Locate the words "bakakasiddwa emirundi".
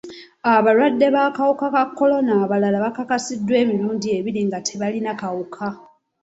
2.85-4.07